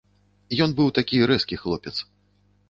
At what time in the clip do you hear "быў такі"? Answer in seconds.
0.79-1.19